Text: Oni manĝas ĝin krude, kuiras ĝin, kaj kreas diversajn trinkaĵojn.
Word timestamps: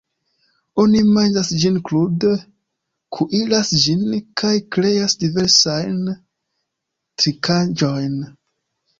Oni 0.83 0.99
manĝas 1.15 1.49
ĝin 1.63 1.75
krude, 1.89 2.31
kuiras 3.17 3.69
ĝin, 3.83 4.01
kaj 4.43 4.51
kreas 4.77 5.15
diversajn 5.25 5.99
trinkaĵojn. 7.25 8.17